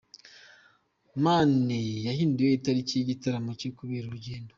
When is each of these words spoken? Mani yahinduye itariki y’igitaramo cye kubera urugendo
Mani 1.23 1.79
yahinduye 2.07 2.51
itariki 2.53 2.93
y’igitaramo 2.95 3.51
cye 3.59 3.69
kubera 3.79 4.05
urugendo 4.07 4.49